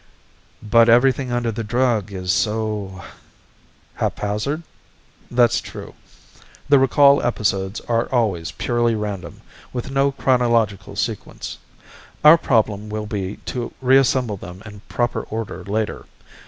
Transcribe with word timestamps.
"But 0.63 0.89
everything 0.89 1.31
under 1.31 1.51
the 1.51 1.63
drug 1.63 2.11
is 2.11 2.31
so..." 2.33 3.03
"Haphazard? 4.01 4.63
That's 5.29 5.61
true. 5.61 5.93
The 6.67 6.79
recall 6.79 7.21
episodes 7.21 7.81
are 7.81 8.09
always 8.11 8.51
purely 8.51 8.95
random, 8.95 9.41
with 9.71 9.91
no 9.91 10.11
chronological 10.11 10.95
sequence. 10.95 11.59
Our 12.23 12.39
problem 12.39 12.89
will 12.89 13.05
be 13.05 13.35
to 13.53 13.73
reassemble 13.79 14.37
them 14.37 14.63
in 14.65 14.79
proper 14.89 15.21
order 15.21 15.63
later. 15.63 16.05